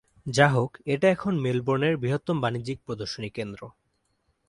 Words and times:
যাহোক, 0.27 0.71
এটা 0.85 1.07
এখন 1.09 1.33
মেলবোর্ন 1.39 1.83
এর 1.83 1.95
বৃহত্তম 1.97 2.37
বাণিজ্যিক 2.41 2.77
প্রদর্শনী 2.85 3.29
কেন্দ্র। 3.29 3.61